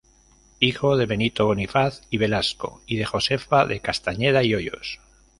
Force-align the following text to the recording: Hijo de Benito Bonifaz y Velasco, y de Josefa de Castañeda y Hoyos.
Hijo 0.59 0.97
de 0.97 1.05
Benito 1.05 1.45
Bonifaz 1.45 2.01
y 2.09 2.17
Velasco, 2.17 2.81
y 2.87 2.95
de 2.97 3.05
Josefa 3.05 3.67
de 3.67 3.81
Castañeda 3.81 4.41
y 4.41 4.55
Hoyos. 4.55 4.99